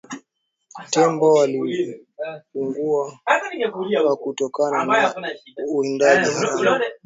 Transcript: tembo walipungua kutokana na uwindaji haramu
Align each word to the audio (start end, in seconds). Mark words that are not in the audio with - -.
tembo 0.89 1.33
walipungua 1.33 3.11
kutokana 4.21 4.85
na 4.85 5.13
uwindaji 5.67 6.29
haramu 6.31 6.83